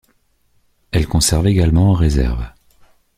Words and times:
Elle 0.89 1.05
conserve 1.05 1.45
également 1.45 1.91
en 1.91 1.93
réserve. 1.93 2.43